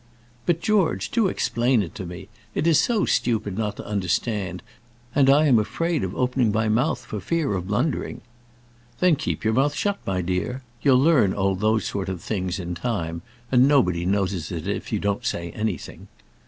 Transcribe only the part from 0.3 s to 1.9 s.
"But, George, do explain